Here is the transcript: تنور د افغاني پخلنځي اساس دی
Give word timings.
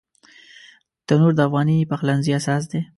تنور 1.07 1.33
د 1.35 1.39
افغاني 1.47 1.77
پخلنځي 1.91 2.31
اساس 2.39 2.63
دی 2.71 2.81